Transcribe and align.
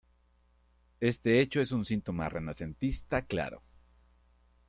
Este 0.99 1.39
hecho 1.41 1.61
es 1.61 1.71
un 1.71 1.85
síntoma 1.85 2.27
renacentista 2.27 3.21
claro. 3.21 3.61